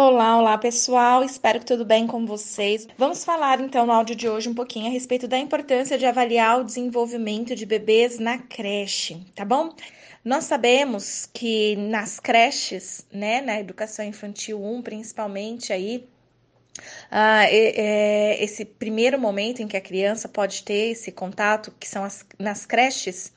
Olá, 0.00 0.38
olá 0.38 0.56
pessoal, 0.56 1.24
espero 1.24 1.58
que 1.58 1.66
tudo 1.66 1.84
bem 1.84 2.06
com 2.06 2.24
vocês. 2.24 2.86
Vamos 2.96 3.24
falar 3.24 3.60
então 3.60 3.84
no 3.84 3.92
áudio 3.92 4.14
de 4.14 4.28
hoje 4.28 4.48
um 4.48 4.54
pouquinho 4.54 4.86
a 4.86 4.90
respeito 4.90 5.26
da 5.26 5.36
importância 5.36 5.98
de 5.98 6.06
avaliar 6.06 6.60
o 6.60 6.64
desenvolvimento 6.64 7.52
de 7.52 7.66
bebês 7.66 8.16
na 8.20 8.38
creche, 8.38 9.20
tá 9.34 9.44
bom? 9.44 9.74
Nós 10.24 10.44
sabemos 10.44 11.28
que 11.34 11.74
nas 11.74 12.20
creches, 12.20 13.04
né, 13.12 13.40
na 13.40 13.58
educação 13.58 14.04
infantil 14.04 14.62
1, 14.62 14.82
principalmente 14.82 15.72
aí, 15.72 16.08
ah, 17.10 17.46
é, 17.46 18.40
esse 18.40 18.64
primeiro 18.64 19.18
momento 19.18 19.62
em 19.62 19.66
que 19.66 19.76
a 19.76 19.80
criança 19.80 20.28
pode 20.28 20.62
ter 20.62 20.92
esse 20.92 21.10
contato, 21.10 21.74
que 21.76 21.88
são 21.88 22.04
as, 22.04 22.24
nas 22.38 22.64
creches, 22.64 23.32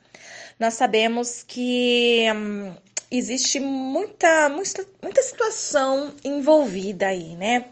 nós 0.60 0.74
sabemos 0.74 1.42
que 1.42 2.24
hum, 2.32 2.72
existe 3.12 3.60
muita, 3.60 4.48
muita, 4.48 4.86
muita 5.02 5.22
situação 5.22 6.12
envolvida 6.24 7.08
aí, 7.08 7.36
né? 7.36 7.66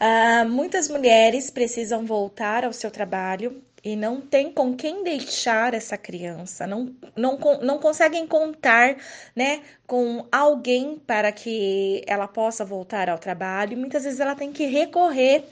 Uh, 0.00 0.48
muitas 0.48 0.88
mulheres 0.88 1.50
precisam 1.50 2.06
voltar 2.06 2.64
ao 2.64 2.72
seu 2.72 2.90
trabalho 2.90 3.60
e 3.84 3.96
não 3.96 4.20
tem 4.20 4.50
com 4.50 4.74
quem 4.74 5.04
deixar 5.04 5.74
essa 5.74 5.98
criança, 5.98 6.66
não, 6.66 6.94
não, 7.14 7.38
não 7.60 7.78
conseguem 7.78 8.26
contar 8.26 8.96
né, 9.36 9.60
com 9.86 10.24
alguém 10.32 10.96
para 11.06 11.30
que 11.30 12.02
ela 12.06 12.26
possa 12.26 12.64
voltar 12.64 13.10
ao 13.10 13.18
trabalho. 13.18 13.76
Muitas 13.76 14.04
vezes 14.04 14.20
ela 14.20 14.34
tem 14.34 14.52
que 14.52 14.64
recorrer 14.64 15.44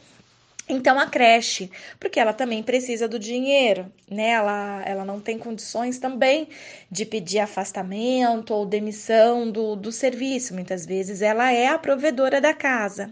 então 0.69 0.99
a 0.99 1.07
creche, 1.07 1.71
porque 1.99 2.21
ela 2.21 2.33
também 2.33 2.63
precisa 2.63 3.09
do 3.09 3.19
dinheiro, 3.19 3.93
né? 4.09 4.31
Ela, 4.31 4.83
ela 4.87 5.05
não 5.05 5.21
tem 5.21 5.39
condições 5.39 5.99
também 5.99 6.49
de 6.91 7.05
pedir 7.05 7.41
afastamento 7.41 8.55
ou 8.55 8.65
demissão 8.65 9.51
do, 9.51 9.75
do 9.77 9.91
serviço. 9.91 10.55
Muitas 10.55 10.87
vezes 10.87 11.21
ela 11.21 11.53
é 11.53 11.67
a 11.67 11.79
provedora 11.79 12.41
da 12.41 12.55
casa, 12.55 13.11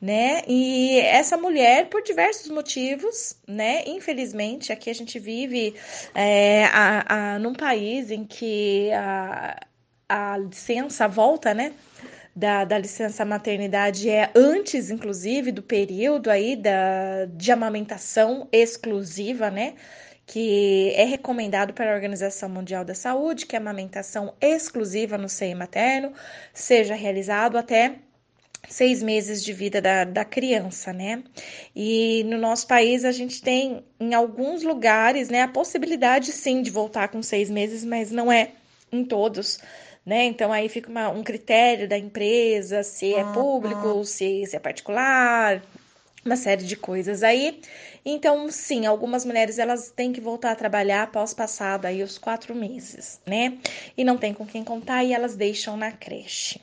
né? 0.00 0.42
E 0.48 0.98
essa 1.00 1.36
mulher, 1.36 1.88
por 1.88 2.02
diversos 2.02 2.50
motivos, 2.50 3.36
né? 3.46 3.84
Infelizmente, 3.86 4.72
aqui 4.72 4.90
a 4.90 4.94
gente 4.94 5.18
vive 5.18 5.74
é, 6.14 6.64
a, 6.66 7.34
a, 7.34 7.38
num 7.38 7.54
país 7.54 8.10
em 8.10 8.24
que 8.24 8.90
a, 8.92 9.56
a 10.08 10.36
licença 10.38 11.06
volta, 11.06 11.54
né? 11.54 11.72
Da, 12.34 12.64
da 12.64 12.78
licença 12.78 13.24
maternidade 13.24 14.08
é 14.08 14.30
antes, 14.34 14.90
inclusive, 14.90 15.52
do 15.52 15.62
período 15.62 16.30
aí 16.30 16.56
da, 16.56 17.26
de 17.26 17.52
amamentação 17.52 18.48
exclusiva, 18.50 19.50
né? 19.50 19.74
Que 20.26 20.92
é 20.96 21.04
recomendado 21.04 21.74
pela 21.74 21.92
Organização 21.92 22.48
Mundial 22.48 22.84
da 22.84 22.94
Saúde 22.94 23.44
que 23.46 23.56
a 23.56 23.58
amamentação 23.58 24.34
exclusiva 24.40 25.18
no 25.18 25.28
seio 25.28 25.56
materno 25.56 26.12
seja 26.54 26.94
realizado 26.94 27.58
até 27.58 27.96
seis 28.68 29.02
meses 29.02 29.44
de 29.44 29.52
vida 29.52 29.80
da, 29.82 30.04
da 30.04 30.24
criança, 30.24 30.92
né? 30.92 31.22
E 31.74 32.24
no 32.24 32.38
nosso 32.38 32.66
país 32.66 33.04
a 33.04 33.12
gente 33.12 33.42
tem, 33.42 33.84
em 34.00 34.14
alguns 34.14 34.62
lugares, 34.62 35.28
né, 35.28 35.42
a 35.42 35.48
possibilidade 35.48 36.32
sim 36.32 36.62
de 36.62 36.70
voltar 36.70 37.08
com 37.08 37.22
seis 37.22 37.50
meses, 37.50 37.84
mas 37.84 38.10
não 38.10 38.32
é 38.32 38.52
em 38.90 39.04
todos 39.04 39.58
né? 40.04 40.24
Então 40.24 40.52
aí 40.52 40.68
fica 40.68 40.90
uma, 40.90 41.08
um 41.08 41.22
critério 41.22 41.88
da 41.88 41.96
empresa, 41.96 42.82
se 42.82 43.14
é 43.14 43.24
público, 43.32 44.04
se, 44.04 44.44
se 44.46 44.56
é 44.56 44.58
particular, 44.58 45.62
uma 46.24 46.36
série 46.36 46.64
de 46.64 46.76
coisas 46.76 47.22
aí. 47.22 47.60
Então, 48.04 48.50
sim, 48.50 48.86
algumas 48.86 49.24
mulheres 49.24 49.58
elas 49.58 49.90
têm 49.90 50.12
que 50.12 50.20
voltar 50.20 50.52
a 50.52 50.56
trabalhar 50.56 51.04
após 51.04 51.32
passado 51.32 51.86
aí 51.86 52.02
os 52.02 52.18
quatro 52.18 52.54
meses, 52.54 53.20
né? 53.26 53.58
E 53.96 54.04
não 54.04 54.18
tem 54.18 54.34
com 54.34 54.46
quem 54.46 54.64
contar 54.64 55.04
e 55.04 55.12
elas 55.12 55.36
deixam 55.36 55.76
na 55.76 55.92
creche. 55.92 56.60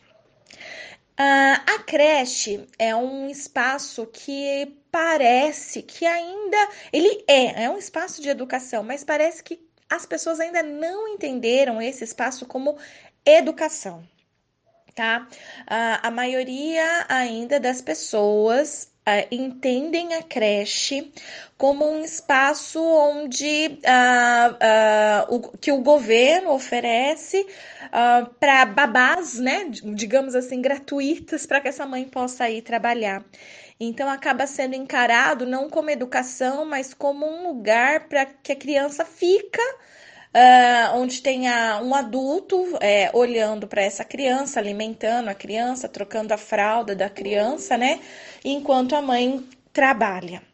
Uh, 1.19 1.59
a 1.75 1.79
creche 1.85 2.65
é 2.77 2.95
um 2.95 3.29
espaço 3.29 4.05
que 4.05 4.73
parece 4.89 5.81
que 5.81 6.05
ainda 6.05 6.69
ele 6.93 7.23
é, 7.27 7.65
é 7.65 7.69
um 7.69 7.77
espaço 7.77 8.21
de 8.21 8.29
educação, 8.29 8.83
mas 8.83 9.03
parece 9.03 9.43
que 9.43 9.59
as 9.89 10.05
pessoas 10.05 10.39
ainda 10.39 10.61
não 10.63 11.07
entenderam 11.09 11.81
esse 11.81 12.03
espaço 12.03 12.45
como 12.45 12.77
educação, 13.25 14.03
tá? 14.95 15.27
Uh, 15.61 15.99
a 16.03 16.11
maioria 16.11 17.05
ainda 17.07 17.59
das 17.59 17.81
pessoas 17.81 18.91
uh, 19.07 19.27
entendem 19.31 20.13
a 20.13 20.23
creche 20.23 21.11
como 21.57 21.89
um 21.89 22.03
espaço 22.03 22.81
onde 22.81 23.79
uh, 23.79 25.35
o, 25.35 25.57
que 25.57 25.71
o 25.71 25.81
governo 25.81 26.51
oferece 26.51 27.45
para 28.39 28.65
babás, 28.65 29.39
né? 29.39 29.67
Digamos 29.95 30.35
assim, 30.35 30.61
gratuitas 30.61 31.47
para 31.47 31.59
que 31.59 31.69
essa 31.69 31.87
mãe 31.87 32.05
possa 32.05 32.47
ir 32.47 32.61
trabalhar. 32.61 33.25
Então 33.79 34.09
acaba 34.09 34.45
sendo 34.45 34.75
encarado 34.75 35.45
não 35.45 35.69
como 35.69 35.89
educação, 35.89 36.65
mas 36.65 36.93
como 36.93 37.25
um 37.25 37.47
lugar 37.47 38.09
para 38.09 38.25
que 38.25 38.51
a 38.51 38.55
criança 38.55 39.05
fica 39.05 39.61
uh, 40.33 40.97
onde 40.97 41.21
tenha 41.21 41.79
um 41.81 41.93
adulto 41.93 42.77
é, 42.81 43.09
olhando 43.13 43.67
para 43.67 43.81
essa 43.81 44.03
criança, 44.03 44.59
alimentando 44.59 45.29
a 45.29 45.35
criança, 45.35 45.87
trocando 45.87 46.33
a 46.33 46.37
fralda 46.37 46.95
da 46.95 47.09
criança, 47.09 47.77
né? 47.77 47.99
Enquanto 48.43 48.95
a 48.95 49.01
mãe 49.01 49.43
trabalha. 49.73 50.48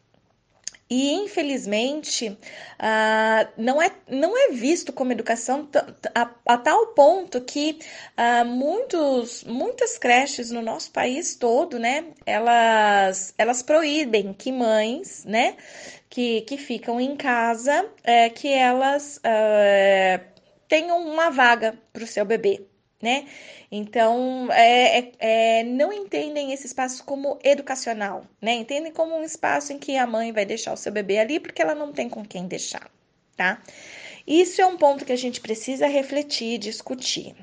E 0.88 1.14
infelizmente 1.14 2.28
uh, 2.28 3.48
não, 3.56 3.82
é, 3.82 3.90
não 4.08 4.38
é 4.38 4.52
visto 4.52 4.92
como 4.92 5.10
educação 5.10 5.68
a, 6.14 6.30
a 6.46 6.58
tal 6.58 6.86
ponto 6.88 7.40
que 7.40 7.80
uh, 8.16 8.44
muitos, 8.44 9.42
muitas 9.42 9.98
creches 9.98 10.52
no 10.52 10.62
nosso 10.62 10.92
país 10.92 11.34
todo, 11.34 11.76
né, 11.80 12.04
elas, 12.24 13.34
elas 13.36 13.64
proíbem 13.64 14.32
que 14.32 14.52
mães, 14.52 15.24
né, 15.24 15.56
que, 16.08 16.42
que 16.42 16.56
ficam 16.56 17.00
em 17.00 17.16
casa, 17.16 17.90
é, 18.04 18.30
que 18.30 18.48
elas 18.52 19.18
é, 19.24 20.20
tenham 20.68 21.00
uma 21.00 21.30
vaga 21.30 21.76
para 21.92 22.04
o 22.04 22.06
seu 22.06 22.24
bebê, 22.24 22.64
né? 23.00 23.26
Então, 23.70 24.48
é, 24.52 24.98
é, 24.98 25.12
é, 25.60 25.64
não 25.64 25.92
entendem 25.92 26.52
esse 26.52 26.66
espaço 26.66 27.04
como 27.04 27.38
educacional, 27.44 28.26
né? 28.40 28.54
Entendem 28.54 28.92
como 28.92 29.14
um 29.16 29.22
espaço 29.24 29.72
em 29.72 29.78
que 29.78 29.96
a 29.96 30.06
mãe 30.06 30.32
vai 30.32 30.46
deixar 30.46 30.72
o 30.72 30.76
seu 30.76 30.92
bebê 30.92 31.18
ali 31.18 31.38
porque 31.40 31.60
ela 31.62 31.74
não 31.74 31.92
tem 31.92 32.08
com 32.08 32.24
quem 32.24 32.46
deixar, 32.46 32.90
tá? 33.36 33.60
Isso 34.26 34.60
é 34.60 34.66
um 34.66 34.76
ponto 34.76 35.04
que 35.04 35.12
a 35.12 35.16
gente 35.16 35.40
precisa 35.40 35.86
refletir, 35.86 36.58
discutir. 36.58 37.34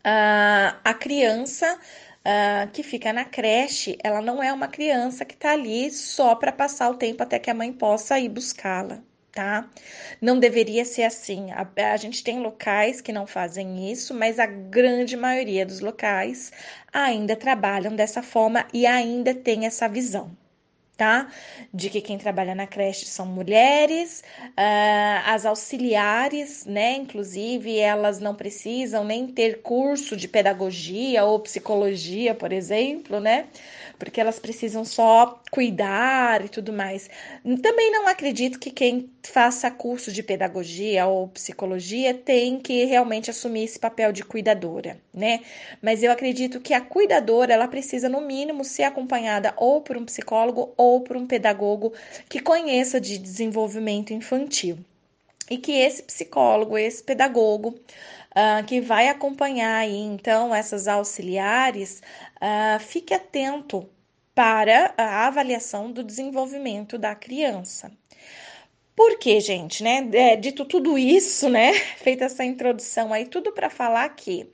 Uh, 0.00 0.78
a 0.84 0.94
criança 0.94 1.78
uh, 2.24 2.70
que 2.72 2.82
fica 2.82 3.12
na 3.12 3.24
creche, 3.24 3.98
ela 4.02 4.20
não 4.20 4.42
é 4.42 4.52
uma 4.52 4.68
criança 4.68 5.24
que 5.24 5.34
está 5.34 5.52
ali 5.52 5.90
só 5.90 6.34
para 6.34 6.52
passar 6.52 6.90
o 6.90 6.94
tempo 6.94 7.22
até 7.22 7.38
que 7.38 7.50
a 7.50 7.54
mãe 7.54 7.72
possa 7.72 8.18
ir 8.18 8.28
buscá-la. 8.28 9.02
Tá? 9.32 9.68
Não 10.20 10.38
deveria 10.38 10.84
ser 10.84 11.04
assim. 11.04 11.50
A, 11.52 11.66
a, 11.92 11.96
gente 11.96 12.24
tem 12.24 12.40
locais 12.40 13.00
que 13.00 13.12
não 13.12 13.26
fazem 13.26 13.90
isso, 13.92 14.14
mas 14.14 14.38
a 14.38 14.46
grande 14.46 15.16
maioria 15.16 15.64
dos 15.64 15.80
locais 15.80 16.50
ainda 16.92 17.36
trabalham 17.36 17.94
dessa 17.94 18.22
forma 18.22 18.66
e 18.72 18.86
ainda 18.86 19.34
tem 19.34 19.66
essa 19.66 19.88
visão 19.88 20.36
tá? 20.98 21.28
De 21.72 21.88
que 21.88 22.00
quem 22.00 22.18
trabalha 22.18 22.56
na 22.56 22.66
creche 22.66 23.06
são 23.06 23.24
mulheres, 23.24 24.24
uh, 24.40 25.22
as 25.26 25.46
auxiliares, 25.46 26.66
né? 26.66 26.96
Inclusive, 26.96 27.78
elas 27.78 28.18
não 28.18 28.34
precisam 28.34 29.04
nem 29.04 29.28
ter 29.28 29.62
curso 29.62 30.16
de 30.16 30.26
pedagogia 30.26 31.24
ou 31.24 31.38
psicologia, 31.38 32.34
por 32.34 32.52
exemplo, 32.52 33.20
né? 33.20 33.46
Porque 33.96 34.20
elas 34.20 34.40
precisam 34.40 34.84
só 34.84 35.40
cuidar 35.52 36.44
e 36.44 36.48
tudo 36.48 36.72
mais. 36.72 37.08
Também 37.62 37.92
não 37.92 38.08
acredito 38.08 38.58
que 38.58 38.70
quem 38.70 39.08
faça 39.22 39.70
curso 39.70 40.10
de 40.10 40.22
pedagogia 40.22 41.06
ou 41.06 41.28
psicologia 41.28 42.12
tem 42.12 42.58
que 42.58 42.84
realmente 42.84 43.30
assumir 43.30 43.64
esse 43.64 43.78
papel 43.78 44.10
de 44.12 44.24
cuidadora, 44.24 45.00
né? 45.14 45.40
Mas 45.80 46.02
eu 46.02 46.10
acredito 46.10 46.60
que 46.60 46.74
a 46.74 46.80
cuidadora, 46.80 47.52
ela 47.54 47.68
precisa, 47.68 48.08
no 48.08 48.20
mínimo, 48.20 48.64
ser 48.64 48.84
acompanhada 48.84 49.54
ou 49.56 49.80
por 49.80 49.96
um 49.96 50.04
psicólogo 50.04 50.72
ou 50.76 50.87
ou 50.88 51.00
por 51.00 51.16
um 51.16 51.26
pedagogo 51.26 51.92
que 52.28 52.40
conheça 52.40 53.00
de 53.00 53.18
desenvolvimento 53.18 54.12
infantil. 54.12 54.78
E 55.50 55.56
que 55.56 55.72
esse 55.72 56.02
psicólogo, 56.02 56.76
esse 56.76 57.02
pedagogo, 57.02 57.68
uh, 57.68 58.64
que 58.66 58.80
vai 58.80 59.08
acompanhar 59.08 59.76
aí, 59.76 59.96
então 59.96 60.54
essas 60.54 60.86
auxiliares, 60.86 62.02
uh, 62.36 62.80
fique 62.80 63.14
atento 63.14 63.88
para 64.34 64.94
a 64.96 65.26
avaliação 65.26 65.90
do 65.90 66.04
desenvolvimento 66.04 66.96
da 66.96 67.14
criança. 67.14 67.90
Por 68.94 69.18
que, 69.18 69.40
gente, 69.40 69.82
né? 69.82 70.08
É, 70.12 70.36
dito 70.36 70.64
tudo 70.64 70.98
isso, 70.98 71.48
né? 71.48 71.72
Feita 72.02 72.24
essa 72.24 72.44
introdução 72.44 73.12
aí, 73.12 73.26
tudo 73.26 73.52
para 73.52 73.70
falar 73.70 74.08
que 74.10 74.50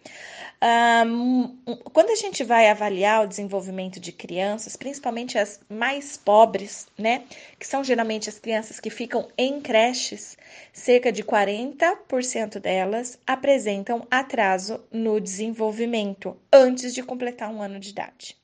quando 1.93 2.11
a 2.11 2.17
gente 2.17 2.43
vai 2.43 2.71
avaliar 2.71 3.23
o 3.23 3.27
desenvolvimento 3.27 4.01
de 4.01 4.13
crianças, 4.13 4.77
principalmente 4.77 5.37
as 5.37 5.61
mais 5.69 6.17
pobres, 6.17 6.87
né, 6.97 7.25
que 7.59 7.67
são 7.67 7.85
geralmente 7.85 8.31
as 8.31 8.39
crianças 8.39 8.81
que 8.81 8.89
ficam 8.89 9.29
em 9.37 9.61
creches, 9.61 10.39
cerca 10.73 11.13
de 11.13 11.23
40% 11.23 12.59
delas 12.61 13.19
apresentam 13.27 14.07
atraso 14.11 14.83
no 14.91 15.21
desenvolvimento 15.21 16.35
antes 16.51 16.95
de 16.95 17.03
completar 17.03 17.51
um 17.51 17.61
ano 17.61 17.79
de 17.79 17.91
idade. 17.91 18.37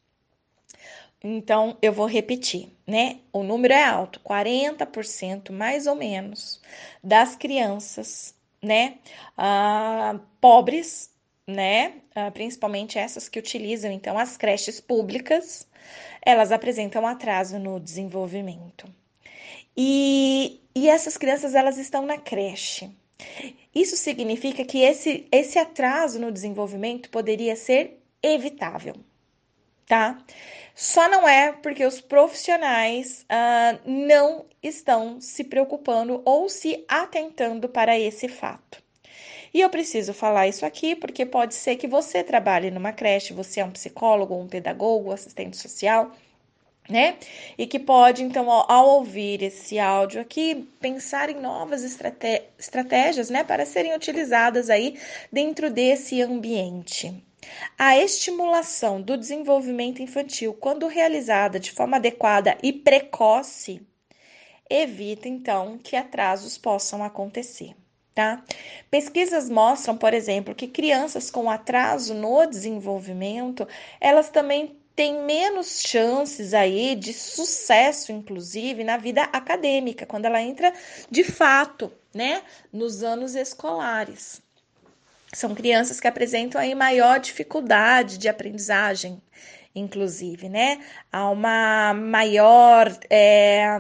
Então, 1.23 1.77
eu 1.81 1.93
vou 1.93 2.07
repetir, 2.07 2.71
né? 2.87 3.21
O 3.31 3.43
número 3.43 3.75
é 3.75 3.85
alto, 3.85 4.21
40% 4.21 5.53
mais 5.53 5.87
ou 5.87 5.95
menos 5.95 6.61
das 7.05 7.37
crianças, 7.37 8.35
né, 8.63 8.99
uh, 9.39 10.19
pobres, 10.41 11.11
né, 11.47 11.95
uh, 12.17 12.31
principalmente 12.33 12.99
essas 12.99 13.29
que 13.29 13.39
utilizam, 13.39 13.91
então, 13.91 14.19
as 14.19 14.37
creches 14.37 14.81
públicas, 14.81 15.67
elas 16.23 16.53
apresentam 16.53 17.07
atraso 17.07 17.59
no 17.59 17.81
desenvolvimento. 17.81 18.87
E, 19.77 20.61
e 20.75 20.89
essas 20.89 21.17
crianças, 21.17 21.55
elas 21.55 21.79
estão 21.79 22.05
na 22.05 22.19
creche. 22.19 22.91
Isso 23.75 23.97
significa 23.97 24.65
que 24.65 24.81
esse, 24.81 25.27
esse 25.31 25.59
atraso 25.59 26.19
no 26.19 26.33
desenvolvimento 26.33 27.11
poderia 27.11 27.55
ser 27.55 28.01
evitável, 28.23 28.95
tá? 29.87 30.23
Só 30.75 31.09
não 31.09 31.29
é 31.29 31.53
porque 31.53 31.85
os 31.85 32.01
profissionais 32.01 33.25
uh, 33.25 33.81
não 33.89 34.47
estão 34.63 35.21
se 35.21 35.45
preocupando 35.45 36.23
ou 36.25 36.49
se 36.49 36.85
atentando 36.89 37.69
para 37.69 37.99
esse 37.99 38.29
fato. 38.29 38.83
E 39.53 39.61
eu 39.61 39.69
preciso 39.69 40.15
falar 40.15 40.49
isso 40.49 40.65
aqui 40.65 40.95
porque 40.95 41.27
pode 41.27 41.55
ser 41.55 41.77
que 41.77 41.87
você 41.89 42.23
trabalhe 42.23 42.71
numa 42.71 42.93
creche, 42.93 43.33
você 43.33 43.61
é 43.61 43.65
um 43.65 43.71
psicólogo, 43.71 44.35
um 44.35 44.47
pedagogo, 44.47 45.13
assistente 45.13 45.57
social, 45.57 46.13
né? 46.89 47.17
E 47.59 47.67
que 47.67 47.79
pode, 47.79 48.23
então, 48.23 48.51
ao, 48.51 48.71
ao 48.71 48.89
ouvir 48.97 49.43
esse 49.43 49.79
áudio 49.79 50.21
aqui, 50.21 50.69
pensar 50.81 51.31
em 51.31 51.41
novas 51.41 51.83
estrate 51.83 52.43
estratégias, 52.59 53.31
né, 53.31 53.45
para 53.45 53.65
serem 53.65 53.95
utilizadas 53.95 54.71
aí 54.71 54.99
dentro 55.33 55.71
desse 55.71 56.21
ambiente. 56.21 57.25
A 57.79 57.97
estimulação 57.99 59.01
do 59.01 59.17
desenvolvimento 59.17 60.03
infantil, 60.03 60.53
quando 60.55 60.87
realizada 60.87 61.59
de 61.59 61.73
forma 61.73 61.97
adequada 61.97 62.57
e 62.63 62.73
precoce, 62.73 63.81
evita 64.69 65.29
então 65.29 65.79
que 65.79 65.97
atrasos 65.97 66.59
possam 66.59 67.03
acontecer. 67.03 67.75
Tá? 68.15 68.43
Pesquisas 68.91 69.49
mostram, 69.49 69.97
por 69.97 70.13
exemplo, 70.13 70.55
que 70.55 70.67
crianças 70.67 71.31
com 71.31 71.49
atraso 71.49 72.13
no 72.13 72.45
desenvolvimento, 72.45 73.67
elas 74.01 74.29
também 74.29 74.77
tem 74.97 75.25
menos 75.25 75.81
chances 75.81 76.53
aí 76.53 76.95
de 76.95 77.15
sucesso, 77.15 78.13
inclusive, 78.13 78.85
na 78.85 78.97
vida 78.97 79.23
acadêmica, 79.23 80.05
quando 80.05 80.27
ela 80.27 80.43
entra 80.43 80.75
de 81.11 81.25
fato, 81.25 81.91
né, 82.13 82.43
nos 82.73 83.03
anos 83.03 83.35
escolares. 83.35 84.43
São 85.33 85.55
crianças 85.55 86.01
que 86.01 86.09
apresentam 86.09 86.61
aí 86.61 86.75
maior 86.75 87.21
dificuldade 87.21 88.19
de 88.19 88.29
aprendizagem, 88.29 89.23
inclusive, 89.75 90.49
né? 90.49 90.85
Há 91.13 91.31
uma 91.31 91.95
maior 91.95 92.93
é, 93.09 93.79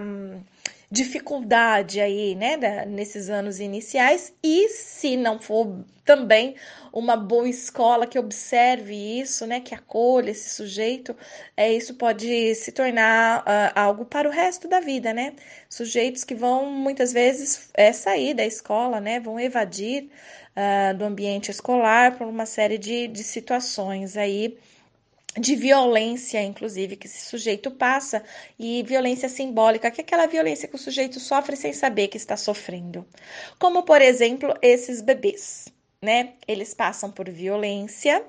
dificuldade 0.90 2.00
aí, 2.00 2.34
né, 2.34 2.56
nesses 2.87 3.31
anos 3.31 3.60
iniciais, 3.60 4.32
e 4.42 4.69
se 4.70 5.16
não 5.16 5.38
for 5.38 5.84
também 6.04 6.56
uma 6.92 7.16
boa 7.16 7.48
escola 7.48 8.06
que 8.06 8.19
observe 8.19 8.92
isso, 9.20 9.46
né, 9.46 9.60
que 9.60 9.72
acolha 9.72 10.31
esse 10.32 10.50
sujeito, 10.50 11.16
é, 11.56 11.72
isso 11.72 11.94
pode 11.94 12.54
se 12.56 12.72
tornar 12.72 13.42
uh, 13.42 13.72
algo 13.76 14.04
para 14.04 14.28
o 14.28 14.32
resto 14.32 14.66
da 14.66 14.81
vida, 14.81 15.12
né? 15.14 15.34
Sujeitos 15.69 16.25
que 16.25 16.34
vão 16.34 16.66
muitas 16.66 17.12
vezes 17.12 17.70
é, 17.75 17.93
sair 17.93 18.34
da 18.34 18.44
escola, 18.44 19.00
né, 19.00 19.20
vão 19.20 19.38
evadir 19.38 20.10
uh, 20.56 20.96
do 20.96 21.04
ambiente 21.04 21.50
escolar 21.52 22.19
por 22.19 22.26
uma 22.26 22.46
série 22.46 22.78
de, 22.78 23.06
de 23.06 23.22
situações 23.22 24.16
aí 24.16 24.58
de 25.38 25.55
violência, 25.55 26.43
inclusive, 26.43 26.97
que 26.97 27.06
esse 27.06 27.27
sujeito 27.27 27.71
passa, 27.71 28.23
e 28.59 28.82
violência 28.82 29.29
simbólica, 29.29 29.91
que 29.91 30.00
é 30.00 30.05
aquela 30.05 30.27
violência 30.27 30.67
que 30.69 30.75
o 30.75 30.79
sujeito 30.79 31.21
sofre 31.21 31.56
sem 31.56 31.73
saber 31.73 32.09
que 32.09 32.17
está 32.17 32.37
sofrendo. 32.37 33.06
Como, 33.59 33.85
por 33.85 34.03
exemplo, 34.03 34.53
esses 34.61 35.00
bebês, 35.00 35.69
né? 36.03 36.32
Eles 36.49 36.75
passam 36.75 37.12
por 37.12 37.29
violência 37.31 38.25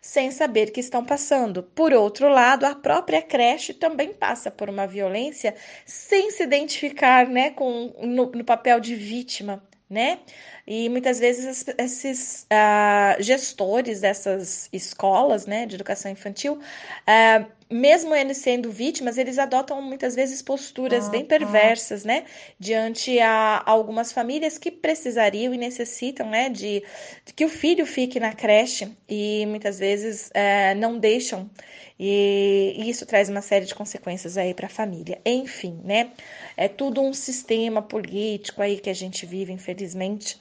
sem 0.00 0.30
saber 0.30 0.70
que 0.70 0.80
estão 0.80 1.04
passando. 1.04 1.62
Por 1.62 1.92
outro 1.92 2.28
lado, 2.28 2.64
a 2.64 2.74
própria 2.74 3.20
creche 3.20 3.74
também 3.74 4.14
passa 4.14 4.50
por 4.50 4.70
uma 4.70 4.86
violência 4.86 5.54
sem 5.84 6.30
se 6.30 6.44
identificar, 6.44 7.28
né, 7.28 7.50
com, 7.50 7.92
no, 8.00 8.30
no 8.30 8.44
papel 8.44 8.80
de 8.80 8.94
vítima 8.94 9.62
né? 9.88 10.18
E 10.66 10.88
muitas 10.88 11.18
vezes 11.20 11.64
esses 11.78 12.46
uh, 12.52 13.22
gestores 13.22 14.00
dessas 14.00 14.68
escolas, 14.72 15.46
né, 15.46 15.64
de 15.64 15.76
educação 15.76 16.10
infantil, 16.10 16.54
uh, 16.54 17.46
mesmo 17.70 18.14
eles 18.14 18.38
sendo 18.38 18.70
vítimas, 18.70 19.18
eles 19.18 19.38
adotam 19.38 19.80
muitas 19.82 20.14
vezes 20.14 20.40
posturas 20.42 21.08
ah, 21.08 21.10
bem 21.10 21.24
perversas, 21.24 22.04
né, 22.04 22.24
diante 22.58 23.18
a, 23.18 23.62
a, 23.64 23.70
algumas 23.70 24.12
famílias 24.12 24.58
que 24.58 24.70
precisariam 24.70 25.52
e 25.52 25.58
necessitam, 25.58 26.30
né, 26.30 26.48
de, 26.48 26.82
de, 27.24 27.32
que 27.34 27.44
o 27.44 27.48
filho 27.48 27.84
fique 27.84 28.20
na 28.20 28.32
creche 28.32 28.90
e 29.08 29.44
muitas 29.46 29.78
vezes 29.78 30.28
uh, 30.28 30.78
não 30.78 30.98
deixam 30.98 31.50
e, 31.98 32.74
e 32.76 32.90
isso 32.90 33.06
traz 33.06 33.28
uma 33.28 33.40
série 33.40 33.64
de 33.64 33.74
consequências 33.74 34.36
aí 34.36 34.52
para 34.52 34.66
a 34.66 34.70
família. 34.70 35.20
Enfim, 35.24 35.80
né? 35.82 36.12
É 36.56 36.68
tudo 36.68 37.00
um 37.00 37.12
sistema 37.12 37.80
político 37.80 38.62
aí 38.62 38.78
que 38.78 38.90
a 38.90 38.94
gente 38.94 39.24
vive, 39.24 39.52
infelizmente, 39.52 40.40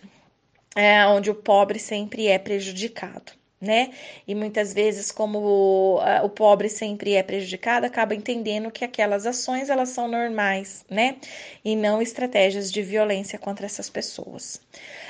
é, 0.76 1.06
onde 1.08 1.32
o 1.32 1.36
pobre 1.36 1.80
sempre 1.80 2.28
é 2.28 2.38
prejudicado. 2.38 3.32
Né? 3.60 3.92
E 4.28 4.36
muitas 4.36 4.74
vezes, 4.74 5.12
como 5.12 5.40
o, 5.40 6.30
pobre 6.30 6.70
sempre 6.70 7.14
é 7.14 7.24
prejudicado, 7.24 7.86
acaba 7.86 8.14
entendendo 8.14 8.70
que 8.70 8.84
aquelas 8.84 9.26
ações 9.26 9.70
elas 9.70 9.90
são 9.90 10.08
normais, 10.10 10.86
né? 10.90 11.16
E 11.64 11.76
não 11.76 12.02
estratégias 12.02 12.70
de 12.72 12.84
violência 12.84 13.40
contra 13.40 13.66
essas 13.66 13.90
pessoas. 13.90 14.62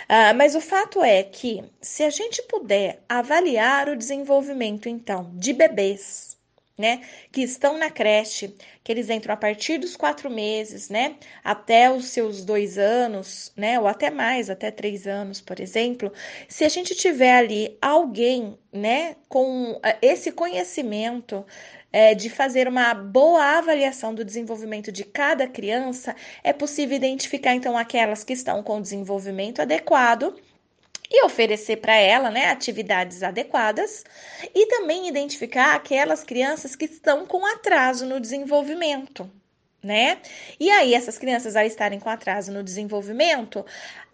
Uh, 0.07 0.35
mas 0.37 0.55
o 0.55 0.61
fato 0.61 1.03
é 1.03 1.23
que, 1.23 1.63
se 1.81 2.03
a 2.03 2.09
gente 2.09 2.43
puder 2.43 3.01
avaliar 3.09 3.89
o 3.89 3.97
desenvolvimento, 3.97 4.87
então, 4.87 5.31
de 5.33 5.51
bebês 5.51 6.34
né, 6.77 7.01
que 7.31 7.41
estão 7.41 7.77
na 7.77 7.89
creche, 7.89 8.53
que 8.83 8.91
eles 8.91 9.09
entram 9.09 9.33
a 9.33 9.37
partir 9.37 9.77
dos 9.77 9.95
quatro 9.95 10.29
meses, 10.29 10.89
né, 10.89 11.15
até 11.43 11.89
os 11.91 12.05
seus 12.09 12.43
dois 12.43 12.77
anos, 12.77 13.51
né, 13.55 13.79
ou 13.79 13.87
até 13.87 14.09
mais, 14.09 14.49
até 14.49 14.69
três 14.71 15.07
anos, 15.07 15.39
por 15.39 15.59
exemplo, 15.59 16.11
se 16.49 16.65
a 16.65 16.69
gente 16.69 16.93
tiver 16.93 17.33
ali 17.33 17.77
alguém, 17.81 18.57
né, 18.73 19.15
com 19.29 19.79
eh, 19.83 19.97
esse 20.01 20.31
conhecimento 20.31 21.45
é, 21.93 22.13
de 22.13 22.29
fazer 22.29 22.67
uma 22.67 22.93
boa 22.93 23.57
avaliação 23.57 24.13
do 24.13 24.25
desenvolvimento 24.25 24.91
de 24.91 25.05
cada 25.05 25.47
criança, 25.47 26.13
é 26.43 26.51
possível 26.51 26.97
identificar 26.97 27.55
então 27.55 27.77
aquelas 27.77 28.21
que 28.21 28.33
estão 28.33 28.61
com 28.61 28.81
desenvolvimento 28.81 29.61
adequado 29.61 30.35
e 31.09 31.23
oferecer 31.25 31.77
para 31.77 31.95
ela 31.95 32.29
né, 32.29 32.49
atividades 32.49 33.23
adequadas 33.23 34.03
e 34.53 34.65
também 34.67 35.07
identificar 35.07 35.75
aquelas 35.75 36.23
crianças 36.23 36.75
que 36.75 36.85
estão 36.85 37.25
com 37.25 37.45
atraso 37.45 38.05
no 38.05 38.19
desenvolvimento. 38.19 39.29
Né? 39.83 40.17
E 40.59 40.71
aí, 40.71 40.95
essas 40.95 41.15
crianças, 41.15 41.55
ao 41.55 41.63
estarem 41.63 41.99
com 41.99 42.09
atraso 42.09 42.51
no 42.51 42.63
desenvolvimento, 42.63 43.63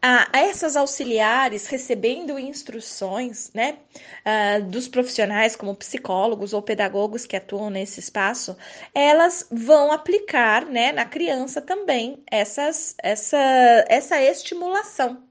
a, 0.02 0.28
essas 0.34 0.76
auxiliares 0.76 1.68
recebendo 1.68 2.38
instruções 2.38 3.50
né, 3.54 3.78
uh, 4.26 4.64
dos 4.64 4.90
profissionais, 4.90 5.56
como 5.56 5.74
psicólogos 5.74 6.52
ou 6.52 6.62
pedagogos 6.62 7.26
que 7.26 7.38
atuam 7.38 7.70
nesse 7.70 8.02
espaço, 8.02 8.58
elas 8.94 9.48
vão 9.50 9.94
aplicar 9.94 10.66
né, 10.66 10.92
na 10.92 11.06
criança 11.06 11.62
também 11.62 12.22
essas, 12.30 12.94
essa, 13.02 13.40
essa 13.88 14.22
estimulação. 14.22 15.24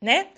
Né? 0.00 0.28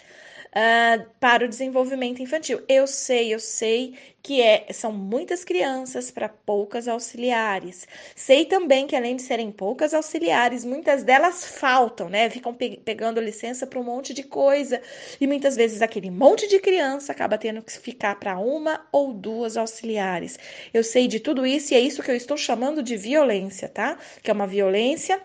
Uh, 0.57 1.07
para 1.21 1.45
o 1.45 1.49
desenvolvimento 1.49 2.23
infantil. 2.23 2.63
Eu 2.69 2.87
sei, 2.87 3.35
eu 3.35 3.39
sei 3.39 3.95
que 4.23 4.41
é, 4.43 4.67
são 4.73 4.91
muitas 4.91 5.45
crianças 5.45 6.11
para 6.11 6.29
poucas 6.29 6.89
auxiliares. 6.89 7.87
Sei 8.17 8.45
também 8.45 8.87
que, 8.87 8.97
além 8.97 9.15
de 9.15 9.23
serem 9.23 9.53
poucas 9.53 9.95
auxiliares, 9.95 10.65
muitas 10.65 11.05
delas 11.05 11.45
faltam, 11.45 12.09
né? 12.09 12.29
Ficam 12.29 12.53
pe 12.53 12.79
pegando 12.85 13.21
licença 13.21 13.67
para 13.67 13.79
um 13.79 13.85
monte 13.85 14.13
de 14.13 14.25
coisa. 14.25 14.81
E 15.21 15.27
muitas 15.27 15.55
vezes 15.55 15.83
aquele 15.83 16.11
monte 16.11 16.49
de 16.49 16.59
criança 16.59 17.13
acaba 17.13 17.39
tendo 17.39 17.63
que 17.63 17.73
ficar 17.79 18.19
para 18.19 18.39
uma 18.39 18.85
ou 18.91 19.13
duas 19.13 19.57
auxiliares. 19.57 20.39
Eu 20.75 20.83
sei 20.83 21.07
de 21.07 21.21
tudo 21.21 21.47
isso 21.47 21.73
e 21.73 21.77
é 21.77 21.81
isso 21.81 22.03
que 22.03 22.11
eu 22.11 22.17
estou 22.17 22.37
chamando 22.37 22.83
de 22.83 22.97
violência, 22.97 23.69
tá? 23.69 23.99
Que 24.23 24.31
é 24.31 24.35
uma 24.35 24.47
violência 24.47 25.23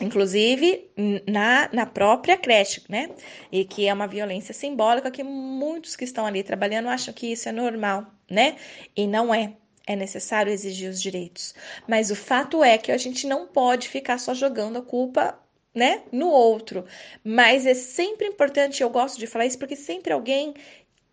inclusive 0.00 0.90
na, 1.26 1.68
na 1.72 1.86
própria 1.86 2.36
creche, 2.36 2.82
né? 2.88 3.10
E 3.50 3.64
que 3.64 3.86
é 3.86 3.92
uma 3.92 4.06
violência 4.06 4.54
simbólica 4.54 5.10
que 5.10 5.22
muitos 5.22 5.96
que 5.96 6.04
estão 6.04 6.26
ali 6.26 6.42
trabalhando 6.42 6.88
acham 6.88 7.12
que 7.12 7.32
isso 7.32 7.48
é 7.48 7.52
normal, 7.52 8.06
né? 8.30 8.56
E 8.96 9.06
não 9.06 9.34
é. 9.34 9.54
É 9.86 9.96
necessário 9.96 10.52
exigir 10.52 10.90
os 10.90 11.00
direitos. 11.00 11.54
Mas 11.88 12.10
o 12.10 12.14
fato 12.14 12.62
é 12.62 12.76
que 12.76 12.92
a 12.92 12.98
gente 12.98 13.26
não 13.26 13.46
pode 13.46 13.88
ficar 13.88 14.18
só 14.18 14.34
jogando 14.34 14.76
a 14.76 14.82
culpa 14.82 15.38
né, 15.74 16.02
no 16.12 16.28
outro. 16.28 16.84
Mas 17.24 17.64
é 17.64 17.72
sempre 17.72 18.26
importante, 18.26 18.82
eu 18.82 18.90
gosto 18.90 19.18
de 19.18 19.26
falar 19.26 19.46
isso 19.46 19.58
porque 19.58 19.76
sempre 19.76 20.12
alguém 20.12 20.52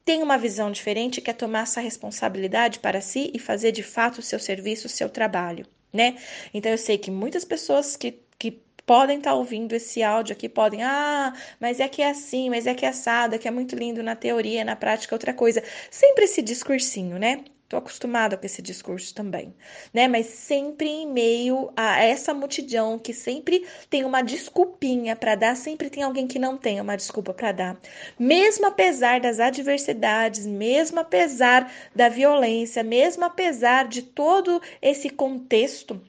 tem 0.03 0.21
uma 0.21 0.37
visão 0.37 0.71
diferente, 0.71 1.21
quer 1.21 1.33
tomar 1.33 1.63
essa 1.63 1.81
responsabilidade 1.81 2.79
para 2.79 3.01
si 3.01 3.31
e 3.33 3.39
fazer 3.39 3.71
de 3.71 3.81
fato 3.81 4.19
o 4.19 4.21
seu 4.21 4.39
serviço, 4.39 4.87
o 4.87 4.89
seu 4.89 5.09
trabalho, 5.09 5.65
né? 5.91 6.17
Então 6.53 6.71
eu 6.71 6.77
sei 6.77 6.97
que 6.97 7.09
muitas 7.09 7.43
pessoas 7.45 7.95
que, 7.95 8.19
que 8.37 8.61
podem 8.85 9.17
estar 9.17 9.31
tá 9.31 9.35
ouvindo 9.35 9.73
esse 9.73 10.03
áudio 10.03 10.33
aqui, 10.33 10.47
podem, 10.47 10.83
ah, 10.83 11.33
mas 11.59 11.79
é 11.79 11.87
que 11.87 12.01
é 12.01 12.09
assim, 12.09 12.49
mas 12.49 12.67
é 12.67 12.73
que 12.73 12.85
é 12.85 12.89
assado, 12.89 13.35
é 13.35 13.37
que 13.37 13.47
é 13.47 13.51
muito 13.51 13.75
lindo 13.75 14.03
na 14.03 14.15
teoria, 14.15 14.63
na 14.63 14.75
prática 14.75 15.15
outra 15.15 15.33
coisa. 15.33 15.63
Sempre 15.89 16.25
esse 16.25 16.41
discursinho, 16.41 17.17
né? 17.17 17.43
Tô 17.67 17.77
acostumada 17.77 18.37
com 18.37 18.45
esse 18.45 18.61
discurso 18.61 19.13
também, 19.15 19.51
né? 19.91 20.07
Mas 20.07 20.27
sempre 20.27 20.87
em 20.87 21.11
meio 21.11 21.71
a 21.75 21.99
essa 21.99 22.31
multidão 22.31 22.99
que 22.99 23.11
sempre 23.11 23.65
tem 23.89 24.05
uma 24.05 24.21
desculpinha 24.21 25.15
para 25.15 25.33
dar, 25.33 25.55
sempre 25.55 25.89
tem 25.89 26.03
alguém 26.03 26.27
que 26.27 26.37
não 26.37 26.57
tem 26.57 26.79
uma 26.79 26.95
desculpa 26.95 27.33
para 27.33 27.51
dar. 27.51 27.79
Mesmo 28.19 28.67
apesar 28.67 29.19
das 29.19 29.39
adversidades, 29.39 30.45
mesmo 30.45 30.99
apesar 30.99 31.71
da 31.95 32.07
violência, 32.07 32.83
mesmo 32.83 33.25
apesar 33.25 33.87
de 33.87 34.03
todo 34.03 34.61
esse 34.79 35.09
contexto 35.09 35.99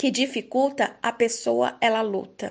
que 0.00 0.10
dificulta, 0.10 0.96
a 1.02 1.12
pessoa 1.12 1.76
ela 1.78 2.00
luta, 2.00 2.50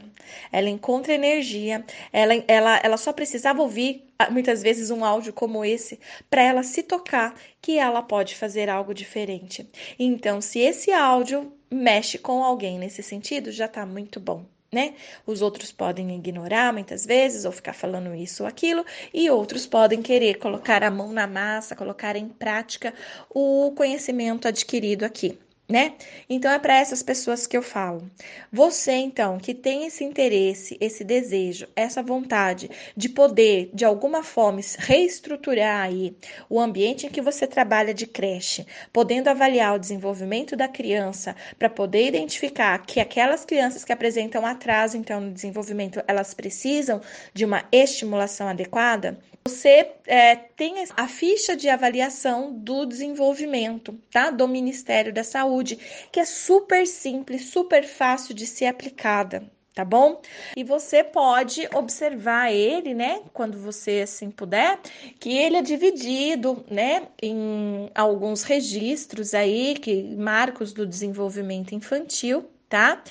ela 0.52 0.70
encontra 0.70 1.16
energia, 1.16 1.84
ela, 2.14 2.36
ela, 2.48 2.80
ela 2.84 2.96
só 2.96 3.12
precisava 3.12 3.60
ouvir 3.60 4.06
ah, 4.20 4.30
muitas 4.30 4.62
vezes 4.62 4.92
um 4.92 5.04
áudio 5.04 5.34
como 5.34 5.66
esse 5.66 6.00
para 6.30 6.44
ela 6.44 6.62
se 6.62 6.84
tocar 6.84 7.34
que 7.60 7.80
ela 7.80 8.04
pode 8.04 8.36
fazer 8.36 8.70
algo 8.70 8.94
diferente. 8.94 9.68
Então, 9.98 10.40
se 10.42 10.60
esse 10.60 10.92
áudio 10.92 11.52
mexe 11.72 12.20
com 12.20 12.44
alguém 12.44 12.78
nesse 12.78 13.02
sentido, 13.02 13.52
já 13.52 13.66
está 13.66 13.84
muito 13.84 14.20
bom. 14.20 14.46
Né? 14.72 14.94
Os 15.26 15.42
outros 15.42 15.72
podem 15.72 16.16
ignorar 16.16 16.72
muitas 16.72 17.04
vezes 17.04 17.46
ou 17.46 17.52
ficar 17.52 17.74
falando 17.74 18.14
isso 18.14 18.44
ou 18.44 18.48
aquilo, 18.48 18.86
e 19.12 19.28
outros 19.28 19.66
podem 19.66 20.04
querer 20.04 20.38
colocar 20.38 20.84
a 20.84 20.92
mão 20.92 21.12
na 21.12 21.26
massa, 21.26 21.76
colocar 21.76 22.16
em 22.16 22.30
prática 22.30 22.94
o 23.28 23.72
conhecimento 23.76 24.48
adquirido 24.48 25.04
aqui 25.04 25.40
né? 25.70 25.94
Então 26.28 26.52
é 26.52 26.58
para 26.58 26.80
essas 26.80 27.04
pessoas 27.04 27.46
que 27.46 27.56
eu 27.56 27.62
falo. 27.62 28.10
Você 28.52 28.94
então 28.94 29.38
que 29.38 29.54
tem 29.54 29.86
esse 29.86 30.04
interesse, 30.04 30.76
esse 30.82 31.04
desejo, 31.04 31.68
essa 31.76 32.02
vontade 32.02 32.70
de 32.98 33.08
poder 33.08 33.70
de 33.72 33.86
alguma 33.86 34.24
forma 34.24 34.60
reestruturar 34.80 35.82
aí 35.82 36.16
o 36.50 36.60
ambiente 36.60 37.06
em 37.06 37.10
que 37.10 37.22
você 37.22 37.46
trabalha 37.46 37.94
de 37.94 38.08
creche, 38.08 38.66
podendo 38.92 39.30
avaliar 39.30 39.76
o 39.76 39.80
desenvolvimento 39.80 40.56
da 40.56 40.68
criança 40.68 41.36
para 41.60 41.70
poder 41.70 42.08
identificar 42.08 42.80
que 42.80 43.00
aquelas 43.00 43.46
crianças 43.46 43.86
que 43.86 43.94
apresentam 43.94 44.46
atraso 44.46 44.98
então 44.98 45.22
no 45.22 45.32
desenvolvimento, 45.32 46.02
elas 46.08 46.34
precisam 46.34 47.00
de 47.32 47.46
uma 47.46 47.64
estimulação 47.72 48.48
adequada, 48.48 49.20
você 49.50 49.92
é, 50.06 50.36
tem 50.36 50.76
a 50.96 51.08
ficha 51.08 51.56
de 51.56 51.68
avaliação 51.68 52.54
do 52.54 52.86
desenvolvimento, 52.86 54.00
tá? 54.12 54.30
Do 54.30 54.48
Ministério 54.48 55.12
da 55.12 55.24
Saúde, 55.24 55.78
que 56.12 56.20
é 56.20 56.26
super 56.26 56.86
simples, 56.86 57.50
super 57.50 57.84
fácil 57.84 58.36
de 58.36 58.46
ser 58.46 58.68
aplicada, 58.68 59.52
tá 59.74 59.84
bom? 59.84 60.22
E 60.56 60.64
você 60.64 61.04
pode 61.04 61.68
observar 61.74 62.54
ele, 62.54 62.94
né, 62.94 63.22
quando 63.34 63.58
você 63.58 64.02
assim 64.04 64.30
puder, 64.30 64.80
que 65.20 65.36
ele 65.36 65.58
é 65.58 65.62
dividido, 65.64 66.64
né, 66.70 67.08
em 67.22 67.90
alguns 67.96 68.44
registros 68.44 69.34
aí, 69.34 69.74
que 69.74 70.04
marcos 70.16 70.74
do 70.74 70.86
desenvolvimento 70.86 71.74
infantil, 71.74 72.46
tá? 72.70 73.04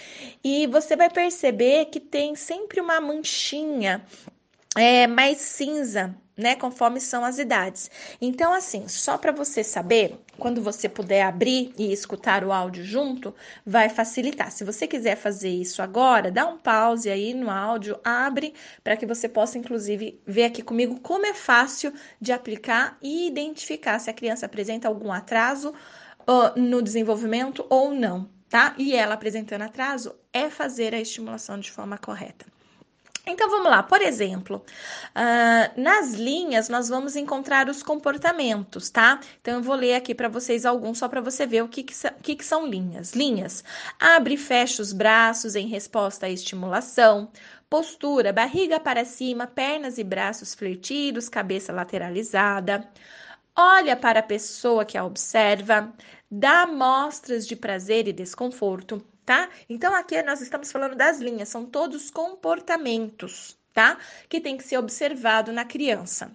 E 0.45 0.69
você 0.69 0.95
vai 0.95 1.11
perceber 1.11 1.87
que 1.87 1.99
tem 1.99 2.37
sempre 2.37 2.81
uma 2.81 3.01
manchinha 3.01 4.05
é, 4.77 5.07
mais 5.07 5.39
cinza, 5.39 6.15
né, 6.37 6.55
conforme 6.55 7.01
são 7.01 7.25
as 7.25 7.39
idades. 7.39 7.91
Então, 8.21 8.55
assim, 8.55 8.87
só 8.87 9.19
para 9.19 9.33
você 9.33 9.65
saber, 9.65 10.21
quando 10.39 10.63
você 10.63 10.89
puder 10.89 11.23
abrir 11.23 11.73
e 11.77 11.93
escutar 11.93 12.45
o 12.45 12.53
áudio 12.53 12.85
junto, 12.85 13.35
vai 13.67 13.89
facilitar. 13.89 14.53
Se 14.53 14.63
você 14.63 14.87
quiser 14.87 15.17
fazer 15.17 15.49
isso 15.49 15.83
agora, 15.83 16.31
dá 16.31 16.47
um 16.47 16.57
pause 16.57 17.11
aí 17.11 17.35
no 17.35 17.51
áudio, 17.51 17.99
abre 18.05 18.55
para 18.85 18.97
que 18.97 19.05
você 19.05 19.29
possa, 19.29 19.59
inclusive, 19.59 20.21
ver 20.25 20.45
aqui 20.45 20.63
comigo 20.63 21.01
como 21.01 21.27
é 21.27 21.35
fácil 21.35 21.93
de 22.21 22.33
aplicar 22.33 22.97
e 23.03 23.27
identificar 23.27 23.99
se 23.99 24.09
a 24.09 24.15
criança 24.15 24.47
apresenta 24.47 24.87
algum 24.87 25.11
atraso 25.11 25.75
uh, 26.21 26.61
no 26.61 26.81
desenvolvimento 26.81 27.67
ou 27.69 27.93
não, 27.93 28.31
tá? 28.49 28.77
E 28.79 28.95
ela 28.95 29.15
apresentando 29.15 29.63
atraso 29.63 30.15
é 30.33 30.49
fazer 30.49 30.95
a 30.95 31.01
estimulação 31.01 31.59
de 31.59 31.73
forma 31.73 31.99
correta. 31.99 32.47
Então 33.31 33.49
vamos 33.51 33.71
lá, 33.71 33.83
por 33.83 34.01
exemplo, 34.01 34.65
uh, 35.15 35.81
nas 35.81 36.15
linhas 36.15 36.69
nós 36.69 36.89
vamos 36.89 37.17
encontrar 37.17 37.69
os 37.69 37.83
comportamentos, 37.83 38.91
tá? 38.91 39.21
Então 39.41 39.55
eu 39.57 39.63
vou 39.63 39.75
ler 39.77 39.95
aqui 39.95 40.15
para 40.15 40.29
vocês 40.29 40.65
alguns 40.65 40.99
só 40.99 41.09
para 41.09 41.21
você 41.21 41.47
ver 41.47 41.63
o 41.63 41.69
que, 41.69 41.83
que, 41.83 41.95
que, 42.23 42.37
que 42.37 42.45
são 42.45 42.67
linhas. 42.67 43.13
Linhas: 43.13 43.63
abre 44.01 44.35
e 44.35 44.39
fecha 44.39 44.83
os 44.83 44.93
braços 44.93 45.55
em 45.55 45.67
resposta 45.67 46.27
à 46.27 46.31
estimulação, 46.31 47.31
postura, 47.69 48.33
barriga 48.33 48.81
para 48.81 49.05
cima, 49.05 49.47
pernas 49.47 49.99
e 49.99 50.05
braços 50.05 50.55
flertidos, 50.55 51.29
cabeça 51.29 51.73
lateralizada. 51.73 52.89
Olha 53.57 53.97
para 53.97 54.21
a 54.21 54.23
pessoa 54.23 54.85
que 54.85 54.97
a 54.97 55.05
observa, 55.05 55.93
dá 56.31 56.67
mostras 56.67 57.47
de 57.47 57.57
prazer 57.57 58.07
e 58.07 58.13
desconforto, 58.13 59.05
tá? 59.29 59.51
Então 59.69 59.95
aqui 59.95 60.23
nós 60.23 60.41
estamos 60.41 60.73
falando 60.73 60.97
das 60.97 61.19
linhas, 61.19 61.51
são 61.51 61.67
todos 61.67 62.11
comportamentos, 62.11 63.59
tá? 63.75 63.99
Que 64.27 64.41
tem 64.41 64.57
que 64.57 64.65
ser 64.65 64.79
observado 64.79 65.53
na 65.53 65.67
criança. 65.67 66.35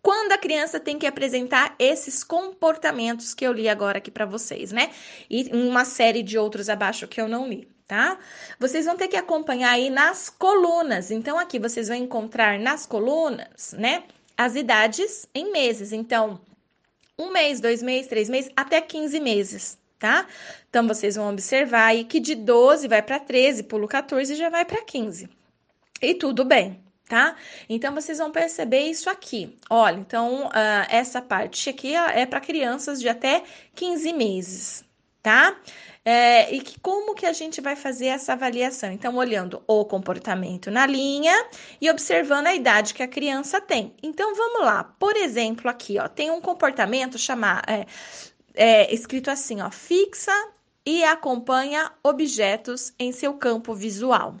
Quando 0.00 0.32
a 0.32 0.38
criança 0.38 0.80
tem 0.80 0.98
que 0.98 1.06
apresentar 1.06 1.74
esses 1.78 2.24
comportamentos 2.24 3.34
que 3.34 3.46
eu 3.46 3.52
li 3.52 3.68
agora 3.68 3.98
aqui 3.98 4.10
para 4.10 4.24
vocês, 4.24 4.72
né? 4.72 4.90
E 5.28 5.50
uma 5.52 5.84
série 5.84 6.22
de 6.22 6.38
outros 6.38 6.70
abaixo 6.70 7.06
que 7.06 7.20
eu 7.20 7.28
não 7.28 7.46
li, 7.46 7.68
tá? 7.86 8.18
Vocês 8.58 8.86
vão 8.86 8.96
ter 8.96 9.08
que 9.08 9.16
acompanhar 9.16 9.72
aí 9.72 9.90
nas 9.90 10.30
colunas. 10.30 11.10
Então 11.10 11.38
aqui 11.38 11.58
vocês 11.58 11.88
vão 11.88 11.96
encontrar 11.98 12.58
nas 12.58 12.86
colunas, 12.86 13.74
né? 13.76 14.04
As 14.34 14.54
idades 14.54 15.28
em 15.34 15.52
meses. 15.52 15.92
Então, 15.92 16.40
um 17.18 17.30
mês, 17.30 17.60
dois 17.60 17.82
meses, 17.82 18.08
três 18.08 18.30
meses, 18.30 18.50
até 18.56 18.80
15 18.80 19.20
meses, 19.20 19.77
tá? 19.98 20.26
Então, 20.68 20.86
vocês 20.86 21.16
vão 21.16 21.30
observar 21.30 21.86
aí 21.86 22.04
que 22.04 22.20
de 22.20 22.34
12 22.34 22.86
vai 22.88 23.02
para 23.02 23.18
13, 23.18 23.64
pulo 23.64 23.88
14 23.88 24.32
e 24.32 24.36
já 24.36 24.48
vai 24.48 24.64
para 24.64 24.82
15. 24.82 25.28
E 26.00 26.14
tudo 26.14 26.44
bem, 26.44 26.80
tá? 27.08 27.34
Então, 27.68 27.94
vocês 27.94 28.18
vão 28.18 28.30
perceber 28.30 28.82
isso 28.82 29.10
aqui. 29.10 29.58
Olha, 29.68 29.96
então, 29.96 30.46
uh, 30.46 30.86
essa 30.88 31.20
parte 31.20 31.68
aqui 31.70 31.94
é 31.94 32.24
para 32.24 32.40
crianças 32.40 33.00
de 33.00 33.08
até 33.08 33.42
15 33.74 34.12
meses, 34.12 34.84
tá? 35.22 35.56
É, 36.10 36.54
e 36.54 36.62
que, 36.62 36.80
como 36.80 37.14
que 37.14 37.26
a 37.26 37.34
gente 37.34 37.60
vai 37.60 37.76
fazer 37.76 38.06
essa 38.06 38.32
avaliação? 38.32 38.90
Então, 38.90 39.14
olhando 39.16 39.62
o 39.66 39.84
comportamento 39.84 40.70
na 40.70 40.86
linha 40.86 41.34
e 41.78 41.90
observando 41.90 42.46
a 42.46 42.54
idade 42.54 42.94
que 42.94 43.02
a 43.02 43.08
criança 43.08 43.60
tem. 43.60 43.92
Então, 44.02 44.34
vamos 44.34 44.62
lá. 44.62 44.84
Por 44.84 45.16
exemplo, 45.16 45.68
aqui, 45.68 45.98
ó, 45.98 46.08
tem 46.08 46.30
um 46.30 46.40
comportamento 46.40 47.18
chamado, 47.18 47.62
é, 47.70 47.84
é, 48.58 48.92
escrito 48.92 49.30
assim, 49.30 49.60
ó, 49.60 49.70
fixa 49.70 50.32
e 50.84 51.04
acompanha 51.04 51.92
objetos 52.02 52.92
em 52.98 53.12
seu 53.12 53.34
campo 53.34 53.72
visual. 53.72 54.34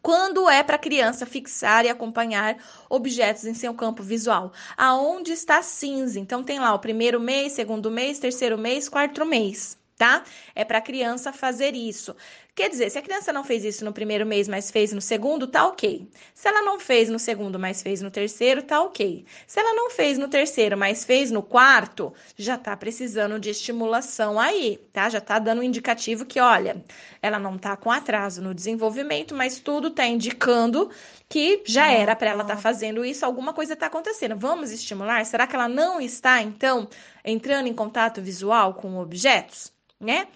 Quando 0.00 0.48
é 0.48 0.62
para 0.62 0.76
a 0.76 0.78
criança 0.78 1.26
fixar 1.26 1.84
e 1.84 1.88
acompanhar 1.88 2.56
objetos 2.88 3.44
em 3.44 3.54
seu 3.54 3.74
campo 3.74 4.00
visual? 4.02 4.52
Aonde 4.76 5.32
está 5.32 5.60
cinza? 5.60 6.20
Então 6.20 6.44
tem 6.44 6.60
lá 6.60 6.72
o 6.72 6.78
primeiro 6.78 7.20
mês, 7.20 7.52
segundo 7.52 7.90
mês, 7.90 8.20
terceiro 8.20 8.56
mês, 8.56 8.88
quarto 8.88 9.26
mês 9.26 9.76
tá? 10.02 10.24
É 10.52 10.64
para 10.64 10.78
a 10.78 10.80
criança 10.80 11.32
fazer 11.32 11.76
isso. 11.76 12.16
Quer 12.56 12.68
dizer, 12.68 12.90
se 12.90 12.98
a 12.98 13.02
criança 13.02 13.32
não 13.32 13.44
fez 13.44 13.64
isso 13.64 13.84
no 13.84 13.92
primeiro 13.92 14.26
mês, 14.26 14.48
mas 14.48 14.68
fez 14.68 14.92
no 14.92 15.00
segundo, 15.00 15.46
tá 15.46 15.64
ok. 15.64 16.06
Se 16.34 16.48
ela 16.48 16.60
não 16.60 16.78
fez 16.78 17.08
no 17.08 17.20
segundo, 17.20 17.56
mas 17.56 17.80
fez 17.82 18.02
no 18.02 18.10
terceiro, 18.10 18.64
tá 18.64 18.82
ok. 18.82 19.24
Se 19.46 19.60
ela 19.60 19.72
não 19.72 19.90
fez 19.90 20.18
no 20.18 20.26
terceiro, 20.26 20.76
mas 20.76 21.04
fez 21.04 21.30
no 21.30 21.40
quarto, 21.40 22.12
já 22.36 22.58
tá 22.58 22.76
precisando 22.76 23.38
de 23.38 23.48
estimulação 23.48 24.40
aí, 24.40 24.76
tá? 24.92 25.08
Já 25.08 25.20
tá 25.20 25.38
dando 25.38 25.60
um 25.60 25.62
indicativo 25.62 26.26
que, 26.26 26.40
olha, 26.40 26.84
ela 27.22 27.38
não 27.38 27.56
tá 27.56 27.76
com 27.76 27.90
atraso 27.90 28.42
no 28.42 28.52
desenvolvimento, 28.52 29.34
mas 29.36 29.60
tudo 29.60 29.88
tá 29.88 30.04
indicando 30.04 30.90
que 31.28 31.62
já 31.64 31.90
era 31.90 32.14
para 32.16 32.30
ela 32.30 32.42
estar 32.42 32.56
tá 32.56 32.60
fazendo 32.60 33.04
isso, 33.04 33.24
alguma 33.24 33.54
coisa 33.54 33.76
tá 33.76 33.86
acontecendo. 33.86 34.36
Vamos 34.36 34.72
estimular? 34.72 35.24
Será 35.24 35.46
que 35.46 35.54
ela 35.54 35.68
não 35.68 36.00
está, 36.00 36.42
então, 36.42 36.88
entrando 37.24 37.68
em 37.68 37.74
contato 37.74 38.20
visual 38.20 38.74
com 38.74 38.98
objetos, 38.98 39.72
né? 40.02 40.26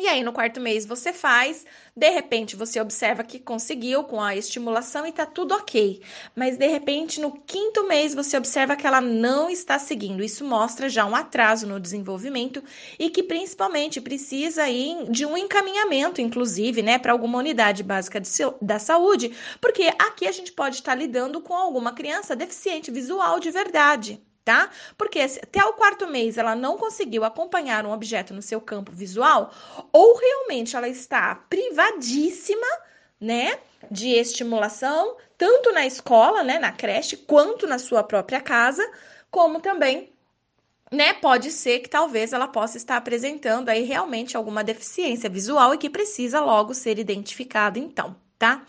E 0.00 0.06
aí, 0.06 0.22
no 0.22 0.32
quarto 0.32 0.60
mês, 0.60 0.86
você 0.86 1.12
faz, 1.12 1.66
de 1.96 2.08
repente, 2.08 2.54
você 2.54 2.80
observa 2.80 3.24
que 3.24 3.40
conseguiu 3.40 4.04
com 4.04 4.22
a 4.22 4.36
estimulação 4.36 5.04
e 5.04 5.10
tá 5.10 5.26
tudo 5.26 5.56
ok. 5.56 6.00
Mas, 6.36 6.56
de 6.56 6.68
repente, 6.68 7.20
no 7.20 7.32
quinto 7.32 7.82
mês, 7.88 8.14
você 8.14 8.36
observa 8.36 8.76
que 8.76 8.86
ela 8.86 9.00
não 9.00 9.50
está 9.50 9.76
seguindo. 9.76 10.22
Isso 10.22 10.44
mostra 10.44 10.88
já 10.88 11.04
um 11.04 11.16
atraso 11.16 11.66
no 11.66 11.80
desenvolvimento 11.80 12.62
e 12.96 13.10
que, 13.10 13.24
principalmente, 13.24 14.00
precisa 14.00 14.66
de 15.10 15.26
um 15.26 15.36
encaminhamento, 15.36 16.20
inclusive, 16.20 16.80
né, 16.80 16.96
para 16.96 17.10
alguma 17.10 17.38
unidade 17.38 17.82
básica 17.82 18.20
de, 18.20 18.30
da 18.62 18.78
saúde, 18.78 19.32
porque 19.60 19.92
aqui 19.98 20.28
a 20.28 20.32
gente 20.32 20.52
pode 20.52 20.76
estar 20.76 20.94
lidando 20.94 21.40
com 21.40 21.54
alguma 21.54 21.92
criança 21.92 22.36
deficiente 22.36 22.92
visual 22.92 23.40
de 23.40 23.50
verdade 23.50 24.22
tá? 24.48 24.70
Porque 24.96 25.20
até 25.20 25.62
o 25.62 25.74
quarto 25.74 26.06
mês 26.06 26.38
ela 26.38 26.54
não 26.54 26.78
conseguiu 26.78 27.22
acompanhar 27.22 27.84
um 27.84 27.92
objeto 27.92 28.32
no 28.32 28.40
seu 28.40 28.62
campo 28.62 28.90
visual, 28.90 29.52
ou 29.92 30.16
realmente 30.16 30.74
ela 30.74 30.88
está 30.88 31.34
privadíssima, 31.34 32.66
né, 33.20 33.58
de 33.90 34.08
estimulação, 34.08 35.18
tanto 35.36 35.70
na 35.70 35.84
escola, 35.84 36.42
né, 36.42 36.58
na 36.58 36.72
creche, 36.72 37.14
quanto 37.14 37.66
na 37.66 37.78
sua 37.78 38.02
própria 38.02 38.40
casa, 38.40 38.90
como 39.30 39.60
também 39.60 40.10
né, 40.90 41.12
pode 41.12 41.50
ser 41.50 41.80
que 41.80 41.90
talvez 41.90 42.32
ela 42.32 42.48
possa 42.48 42.78
estar 42.78 42.96
apresentando 42.96 43.68
aí 43.68 43.82
realmente 43.82 44.34
alguma 44.34 44.64
deficiência 44.64 45.28
visual 45.28 45.74
e 45.74 45.78
que 45.78 45.90
precisa 45.90 46.40
logo 46.40 46.72
ser 46.72 46.98
identificada, 46.98 47.78
então, 47.78 48.16
tá? 48.38 48.64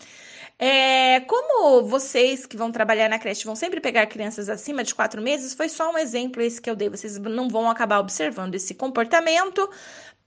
É, 0.62 1.20
como 1.20 1.82
vocês 1.84 2.44
que 2.44 2.54
vão 2.54 2.70
trabalhar 2.70 3.08
na 3.08 3.18
creche 3.18 3.46
vão 3.46 3.56
sempre 3.56 3.80
pegar 3.80 4.06
crianças 4.06 4.46
acima 4.50 4.84
de 4.84 4.94
quatro 4.94 5.22
meses, 5.22 5.54
foi 5.54 5.70
só 5.70 5.90
um 5.90 5.96
exemplo 5.96 6.42
esse 6.42 6.60
que 6.60 6.68
eu 6.68 6.76
dei. 6.76 6.90
Vocês 6.90 7.18
não 7.18 7.48
vão 7.48 7.70
acabar 7.70 7.98
observando 7.98 8.54
esse 8.54 8.74
comportamento 8.74 9.70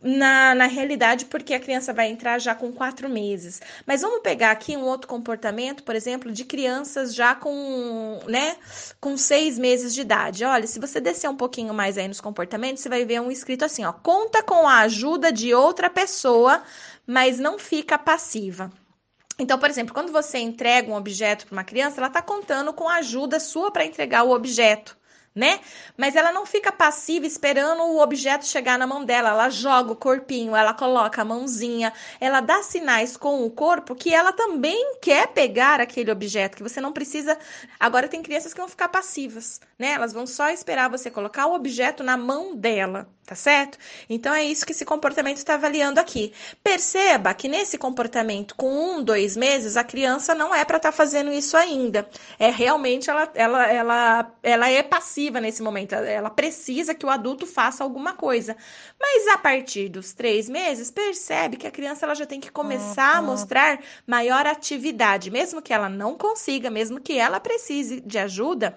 na, 0.01 0.55
na 0.55 0.65
realidade, 0.65 1.25
porque 1.25 1.53
a 1.53 1.59
criança 1.59 1.93
vai 1.93 2.07
entrar 2.09 2.39
já 2.39 2.55
com 2.55 2.71
quatro 2.71 3.07
meses. 3.07 3.61
Mas 3.85 4.01
vamos 4.01 4.21
pegar 4.21 4.49
aqui 4.49 4.75
um 4.75 4.85
outro 4.85 5.07
comportamento, 5.07 5.83
por 5.83 5.95
exemplo, 5.95 6.31
de 6.31 6.43
crianças 6.45 7.13
já 7.13 7.35
com, 7.35 8.19
né, 8.27 8.57
com 8.99 9.15
seis 9.15 9.59
meses 9.59 9.93
de 9.93 10.01
idade. 10.01 10.43
Olha, 10.43 10.65
se 10.65 10.79
você 10.79 10.99
descer 10.99 11.29
um 11.29 11.37
pouquinho 11.37 11.75
mais 11.75 11.95
aí 11.95 12.07
nos 12.07 12.19
comportamentos, 12.19 12.81
você 12.81 12.89
vai 12.89 13.05
ver 13.05 13.21
um 13.21 13.29
escrito 13.29 13.65
assim, 13.65 13.85
ó, 13.85 13.93
conta 13.93 14.41
com 14.41 14.67
a 14.67 14.79
ajuda 14.79 15.31
de 15.31 15.53
outra 15.53 15.91
pessoa, 15.91 16.63
mas 17.05 17.37
não 17.37 17.59
fica 17.59 17.99
passiva. 17.99 18.71
Então, 19.39 19.57
por 19.57 19.69
exemplo, 19.69 19.93
quando 19.93 20.11
você 20.11 20.37
entrega 20.37 20.91
um 20.91 20.95
objeto 20.95 21.47
para 21.47 21.53
uma 21.53 21.63
criança, 21.63 21.99
ela 21.99 22.07
está 22.07 22.21
contando 22.21 22.71
com 22.73 22.87
a 22.87 22.95
ajuda 22.95 23.39
sua 23.39 23.71
para 23.71 23.85
entregar 23.85 24.23
o 24.23 24.31
objeto 24.31 24.97
né? 25.35 25.59
Mas 25.97 26.15
ela 26.15 26.31
não 26.31 26.45
fica 26.45 26.71
passiva 26.71 27.25
esperando 27.25 27.81
o 27.81 27.99
objeto 27.99 28.45
chegar 28.45 28.77
na 28.77 28.85
mão 28.85 29.03
dela. 29.03 29.29
Ela 29.29 29.49
joga 29.49 29.91
o 29.91 29.95
corpinho, 29.95 30.55
ela 30.55 30.73
coloca 30.73 31.21
a 31.21 31.25
mãozinha, 31.25 31.91
ela 32.19 32.39
dá 32.39 32.61
sinais 32.61 33.17
com 33.17 33.43
o 33.43 33.49
corpo 33.49 33.95
que 33.95 34.13
ela 34.13 34.31
também 34.31 34.97
quer 35.01 35.27
pegar 35.27 35.81
aquele 35.81 36.11
objeto, 36.11 36.57
que 36.57 36.63
você 36.63 36.79
não 36.79 36.91
precisa. 36.93 37.37
Agora 37.79 38.07
tem 38.07 38.21
crianças 38.21 38.53
que 38.53 38.59
vão 38.59 38.69
ficar 38.69 38.89
passivas, 38.89 39.59
né? 39.77 39.91
Elas 39.93 40.13
vão 40.13 40.27
só 40.27 40.49
esperar 40.49 40.89
você 40.89 41.09
colocar 41.09 41.47
o 41.47 41.55
objeto 41.55 42.03
na 42.03 42.15
mão 42.17 42.55
dela, 42.55 43.07
tá 43.25 43.35
certo? 43.35 43.77
Então 44.09 44.33
é 44.33 44.43
isso 44.43 44.65
que 44.65 44.73
esse 44.73 44.83
comportamento 44.83 45.37
está 45.37 45.53
avaliando 45.53 45.99
aqui. 45.99 46.33
Perceba 46.63 47.33
que 47.33 47.47
nesse 47.47 47.77
comportamento 47.77 48.55
com 48.55 48.97
um, 48.97 49.03
dois 49.03 49.37
meses, 49.37 49.77
a 49.77 49.83
criança 49.83 50.35
não 50.35 50.53
é 50.53 50.65
para 50.65 50.77
estar 50.77 50.91
tá 50.91 50.97
fazendo 50.97 51.31
isso 51.31 51.55
ainda. 51.55 52.07
É 52.37 52.49
realmente 52.49 53.09
ela, 53.09 53.31
ela, 53.33 53.71
ela, 53.71 54.31
ela 54.43 54.69
é 54.69 54.83
passiva 54.83 55.39
nesse 55.39 55.61
momento, 55.61 55.93
ela 55.95 56.29
precisa 56.29 56.93
que 56.93 57.05
o 57.05 57.09
adulto 57.09 57.47
faça 57.47 57.83
alguma 57.83 58.13
coisa. 58.13 58.57
Mas 58.99 59.27
a 59.29 59.37
partir 59.37 59.89
dos 59.89 60.13
três 60.13 60.49
meses, 60.49 60.91
percebe 60.91 61.57
que 61.57 61.67
a 61.67 61.71
criança 61.71 62.05
ela 62.05 62.15
já 62.15 62.25
tem 62.25 62.39
que 62.39 62.51
começar 62.51 63.13
uhum. 63.13 63.19
a 63.19 63.21
mostrar 63.21 63.79
maior 64.05 64.45
atividade, 64.45 65.31
mesmo 65.31 65.61
que 65.61 65.73
ela 65.73 65.87
não 65.87 66.17
consiga, 66.17 66.69
mesmo 66.69 66.99
que 66.99 67.17
ela 67.17 67.39
precise 67.39 68.01
de 68.01 68.17
ajuda, 68.17 68.75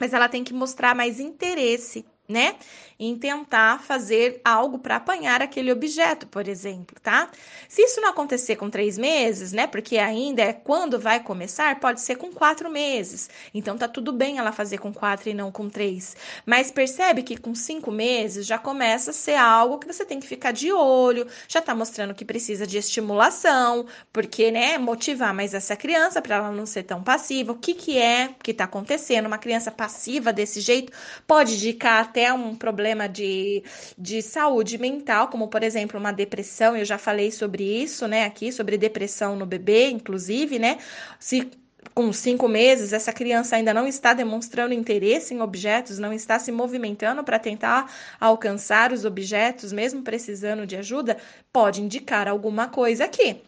mas 0.00 0.12
ela 0.12 0.28
tem 0.28 0.42
que 0.42 0.54
mostrar 0.54 0.94
mais 0.94 1.20
interesse 1.20 2.04
né? 2.32 2.56
Em 2.98 3.16
tentar 3.16 3.80
fazer 3.80 4.40
algo 4.44 4.78
para 4.78 4.96
apanhar 4.96 5.42
aquele 5.42 5.72
objeto, 5.72 6.26
por 6.26 6.46
exemplo, 6.46 6.96
tá? 7.02 7.30
Se 7.68 7.82
isso 7.82 8.00
não 8.00 8.10
acontecer 8.10 8.56
com 8.56 8.70
três 8.70 8.96
meses, 8.96 9.52
né? 9.52 9.66
Porque 9.66 9.98
ainda 9.98 10.42
é 10.42 10.52
quando 10.52 11.00
vai 11.00 11.20
começar, 11.20 11.78
pode 11.80 12.00
ser 12.00 12.16
com 12.16 12.32
quatro 12.32 12.70
meses. 12.70 13.28
Então 13.52 13.76
tá 13.76 13.88
tudo 13.88 14.12
bem 14.12 14.38
ela 14.38 14.52
fazer 14.52 14.78
com 14.78 14.92
quatro 14.92 15.28
e 15.28 15.34
não 15.34 15.50
com 15.50 15.68
três. 15.68 16.16
Mas 16.46 16.70
percebe 16.70 17.22
que 17.22 17.36
com 17.36 17.54
cinco 17.54 17.90
meses 17.90 18.46
já 18.46 18.58
começa 18.58 19.10
a 19.10 19.14
ser 19.14 19.34
algo 19.34 19.78
que 19.78 19.86
você 19.86 20.04
tem 20.04 20.20
que 20.20 20.26
ficar 20.26 20.52
de 20.52 20.72
olho, 20.72 21.26
já 21.48 21.60
tá 21.60 21.74
mostrando 21.74 22.14
que 22.14 22.24
precisa 22.24 22.66
de 22.66 22.78
estimulação, 22.78 23.86
porque, 24.12 24.50
né? 24.50 24.78
Motivar 24.78 25.34
mais 25.34 25.54
essa 25.54 25.76
criança 25.76 26.22
para 26.22 26.36
ela 26.36 26.52
não 26.52 26.66
ser 26.66 26.84
tão 26.84 27.02
passiva. 27.02 27.52
O 27.52 27.58
que 27.58 27.74
que 27.74 27.98
é 27.98 28.30
que 28.42 28.54
tá 28.54 28.64
acontecendo? 28.64 29.26
Uma 29.26 29.38
criança 29.38 29.70
passiva 29.70 30.32
desse 30.32 30.60
jeito 30.60 30.92
pode 31.26 31.54
indicar 31.54 32.02
até 32.02 32.21
um 32.30 32.54
problema 32.54 33.08
de, 33.08 33.62
de 33.96 34.20
saúde 34.20 34.76
mental, 34.76 35.28
como 35.28 35.48
por 35.48 35.62
exemplo 35.62 35.98
uma 35.98 36.12
depressão, 36.12 36.76
eu 36.76 36.84
já 36.84 36.98
falei 36.98 37.32
sobre 37.32 37.64
isso, 37.64 38.06
né, 38.06 38.24
aqui, 38.26 38.52
sobre 38.52 38.76
depressão 38.76 39.34
no 39.34 39.46
bebê, 39.46 39.88
inclusive, 39.88 40.58
né, 40.58 40.76
se 41.18 41.50
com 41.94 42.12
cinco 42.12 42.48
meses, 42.48 42.92
essa 42.92 43.12
criança 43.12 43.56
ainda 43.56 43.74
não 43.74 43.86
está 43.86 44.12
demonstrando 44.14 44.74
interesse 44.74 45.34
em 45.34 45.40
objetos, 45.40 45.98
não 45.98 46.12
está 46.12 46.38
se 46.38 46.52
movimentando 46.52 47.24
para 47.24 47.38
tentar 47.38 47.92
alcançar 48.20 48.92
os 48.92 49.04
objetos, 49.04 49.72
mesmo 49.72 50.02
precisando 50.02 50.66
de 50.66 50.76
ajuda, 50.76 51.16
pode 51.52 51.82
indicar 51.82 52.28
alguma 52.28 52.68
coisa 52.68 53.04
aqui 53.04 53.42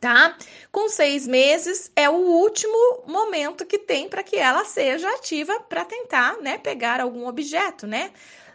tá? 0.00 0.36
Com 0.72 0.88
seis 0.88 1.26
meses 1.26 1.90
é 1.96 2.08
o 2.08 2.14
último 2.14 3.02
momento 3.06 3.66
que 3.66 3.78
tem 3.78 4.08
para 4.08 4.22
que 4.22 4.36
ela 4.36 4.64
seja 4.64 5.08
ativa 5.14 5.58
para 5.60 5.84
tentar, 5.84 6.38
né, 6.38 6.58
pegar 6.58 7.00
algum 7.00 7.26
objeto, 7.26 7.86
né? 7.86 8.12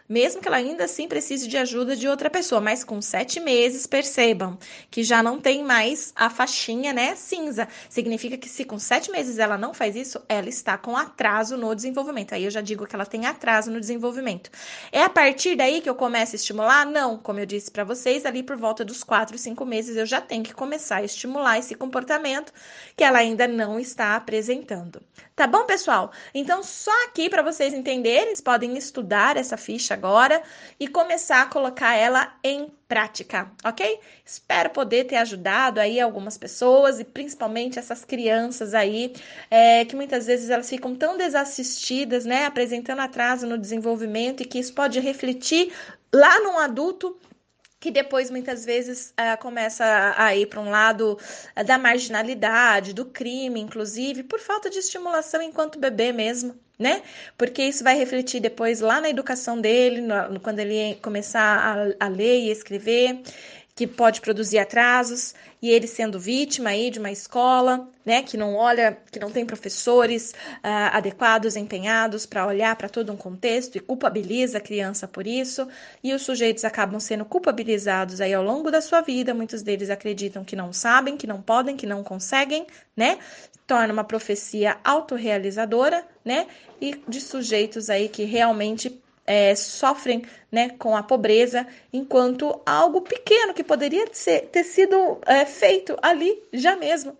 Mesmo 0.08 0.40
que 0.40 0.48
ela 0.48 0.58
ainda 0.58 0.84
assim 0.84 1.08
precise 1.08 1.48
de 1.48 1.56
ajuda 1.56 1.96
de 1.96 2.06
outra 2.06 2.28
pessoa. 2.28 2.60
Mas 2.60 2.84
com 2.84 3.00
sete 3.00 3.40
meses, 3.40 3.86
percebam 3.86 4.58
que 4.90 5.02
já 5.02 5.22
não 5.22 5.40
tem 5.40 5.62
mais 5.62 6.12
a 6.14 6.28
faixinha, 6.28 6.92
né, 6.92 7.14
cinza. 7.14 7.68
Significa 7.88 8.36
que 8.36 8.48
se 8.48 8.64
com 8.64 8.78
sete 8.78 9.10
meses 9.10 9.38
ela 9.38 9.56
não 9.56 9.72
faz 9.72 9.96
isso, 9.96 10.20
ela 10.28 10.48
está 10.48 10.76
com 10.76 10.96
atraso 10.96 11.56
no 11.56 11.74
desenvolvimento. 11.74 12.34
Aí 12.34 12.44
eu 12.44 12.50
já 12.50 12.60
digo 12.60 12.86
que 12.86 12.94
ela 12.94 13.06
tem 13.06 13.26
atraso 13.26 13.70
no 13.70 13.80
desenvolvimento. 13.80 14.50
É 14.92 15.02
a 15.02 15.08
partir 15.08 15.56
daí 15.56 15.80
que 15.80 15.88
eu 15.88 15.94
começo 15.94 16.34
a 16.34 16.36
estimular? 16.36 16.84
Não, 16.86 17.16
como 17.16 17.40
eu 17.40 17.46
disse 17.46 17.70
para 17.70 17.84
vocês, 17.84 18.26
ali 18.26 18.42
por 18.42 18.56
volta 18.56 18.84
dos 18.84 19.02
quatro, 19.02 19.38
cinco 19.38 19.64
meses 19.64 19.96
eu 19.96 20.06
já 20.06 20.20
tenho 20.20 20.44
que 20.44 20.54
começar 20.54 20.96
a 20.96 21.04
estimular 21.04 21.58
esse 21.58 21.74
comportamento 21.74 22.52
que 22.96 23.04
ela 23.04 23.18
ainda 23.18 23.48
não 23.48 23.80
está 23.80 24.16
apresentando. 24.16 25.00
Tá 25.34 25.46
bom, 25.48 25.64
pessoal? 25.64 26.12
Então, 26.32 26.62
só 26.62 26.92
aqui 27.06 27.28
para 27.28 27.42
vocês 27.42 27.74
entenderem, 27.74 28.26
vocês 28.26 28.40
podem 28.40 28.76
estudar 28.76 29.36
essa 29.36 29.56
ficha 29.56 29.93
agora 29.94 30.42
e 30.78 30.86
começar 30.86 31.42
a 31.42 31.46
colocar 31.46 31.94
ela 31.94 32.34
em 32.42 32.70
prática, 32.86 33.50
ok? 33.64 33.98
Espero 34.24 34.70
poder 34.70 35.04
ter 35.04 35.16
ajudado 35.16 35.80
aí 35.80 36.00
algumas 36.00 36.36
pessoas 36.36 37.00
e 37.00 37.04
principalmente 37.04 37.78
essas 37.78 38.04
crianças 38.04 38.74
aí 38.74 39.14
é, 39.50 39.84
que 39.84 39.96
muitas 39.96 40.26
vezes 40.26 40.50
elas 40.50 40.68
ficam 40.68 40.94
tão 40.94 41.16
desassistidas, 41.16 42.24
né? 42.24 42.44
Apresentando 42.46 43.00
atraso 43.00 43.46
no 43.46 43.56
desenvolvimento 43.56 44.42
e 44.42 44.46
que 44.46 44.58
isso 44.58 44.74
pode 44.74 45.00
refletir 45.00 45.72
lá 46.12 46.40
num 46.40 46.58
adulto 46.58 47.16
que 47.84 47.90
depois 47.90 48.30
muitas 48.30 48.64
vezes 48.64 49.10
uh, 49.10 49.38
começa 49.42 50.14
a 50.16 50.34
ir 50.34 50.46
para 50.46 50.58
um 50.58 50.70
lado 50.70 51.18
uh, 51.54 51.64
da 51.64 51.76
marginalidade, 51.76 52.94
do 52.94 53.04
crime, 53.04 53.60
inclusive, 53.60 54.22
por 54.22 54.40
falta 54.40 54.70
de 54.70 54.78
estimulação 54.78 55.42
enquanto 55.42 55.78
bebê 55.78 56.10
mesmo, 56.10 56.58
né? 56.78 57.02
Porque 57.36 57.62
isso 57.62 57.84
vai 57.84 57.94
refletir 57.94 58.40
depois 58.40 58.80
lá 58.80 59.02
na 59.02 59.10
educação 59.10 59.60
dele, 59.60 60.00
no, 60.00 60.40
quando 60.40 60.60
ele 60.60 60.94
começar 61.02 61.94
a, 62.00 62.06
a 62.06 62.08
ler 62.08 62.44
e 62.44 62.50
escrever 62.50 63.20
que 63.74 63.88
pode 63.88 64.20
produzir 64.20 64.58
atrasos, 64.58 65.34
e 65.60 65.68
ele 65.68 65.88
sendo 65.88 66.20
vítima 66.20 66.70
aí 66.70 66.90
de 66.90 67.00
uma 67.00 67.10
escola, 67.10 67.88
né, 68.04 68.22
que 68.22 68.36
não 68.36 68.54
olha, 68.54 68.96
que 69.10 69.18
não 69.18 69.32
tem 69.32 69.44
professores 69.44 70.30
uh, 70.30 70.92
adequados, 70.92 71.56
empenhados 71.56 72.24
para 72.24 72.46
olhar 72.46 72.76
para 72.76 72.88
todo 72.88 73.12
um 73.12 73.16
contexto 73.16 73.76
e 73.76 73.80
culpabiliza 73.80 74.58
a 74.58 74.60
criança 74.60 75.08
por 75.08 75.26
isso, 75.26 75.66
e 76.04 76.12
os 76.14 76.22
sujeitos 76.22 76.64
acabam 76.64 77.00
sendo 77.00 77.24
culpabilizados 77.24 78.20
aí 78.20 78.32
ao 78.32 78.44
longo 78.44 78.70
da 78.70 78.80
sua 78.80 79.00
vida, 79.00 79.34
muitos 79.34 79.62
deles 79.62 79.90
acreditam 79.90 80.44
que 80.44 80.54
não 80.54 80.72
sabem, 80.72 81.16
que 81.16 81.26
não 81.26 81.42
podem, 81.42 81.76
que 81.76 81.86
não 81.86 82.04
conseguem, 82.04 82.66
né, 82.96 83.18
torna 83.66 83.92
uma 83.92 84.04
profecia 84.04 84.76
autorrealizadora, 84.84 86.06
né, 86.24 86.46
e 86.80 87.00
de 87.08 87.20
sujeitos 87.20 87.90
aí 87.90 88.08
que 88.08 88.22
realmente 88.22 89.02
é, 89.26 89.54
sofrem 89.54 90.24
né, 90.50 90.70
com 90.70 90.96
a 90.96 91.02
pobreza, 91.02 91.66
enquanto 91.92 92.60
algo 92.64 93.02
pequeno 93.02 93.54
que 93.54 93.64
poderia 93.64 94.06
ser, 94.12 94.48
ter 94.48 94.64
sido 94.64 95.18
é, 95.26 95.44
feito 95.44 95.96
ali 96.02 96.42
já 96.52 96.76
mesmo 96.76 97.16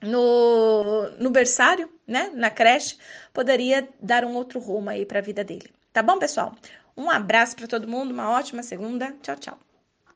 no, 0.00 1.10
no 1.18 1.30
berçário, 1.30 1.88
né, 2.06 2.30
na 2.34 2.50
creche, 2.50 2.98
poderia 3.32 3.88
dar 4.00 4.24
um 4.24 4.34
outro 4.34 4.58
rumo 4.60 4.90
aí 4.90 5.06
para 5.06 5.18
a 5.18 5.22
vida 5.22 5.42
dele. 5.42 5.70
Tá 5.92 6.02
bom, 6.02 6.18
pessoal? 6.18 6.54
Um 6.96 7.10
abraço 7.10 7.56
para 7.56 7.66
todo 7.66 7.88
mundo, 7.88 8.12
uma 8.12 8.30
ótima 8.30 8.62
segunda. 8.62 9.14
Tchau, 9.22 9.36
tchau. 9.36 9.73